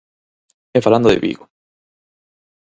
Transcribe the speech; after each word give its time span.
E 0.77 0.79
falando 0.85 1.11
de 1.11 1.21
Vigo. 1.25 1.45